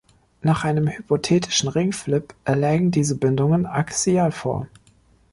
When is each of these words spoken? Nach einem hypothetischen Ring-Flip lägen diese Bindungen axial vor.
Nach 0.41 0.63
einem 0.63 0.87
hypothetischen 0.87 1.69
Ring-Flip 1.69 2.33
lägen 2.47 2.89
diese 2.89 3.15
Bindungen 3.19 3.67
axial 3.67 4.31
vor. 4.31 4.67